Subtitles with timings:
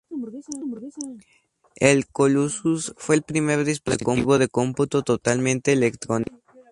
[1.75, 6.41] El Colossus fue el primer dispositivo de cómputo totalmente electrónico.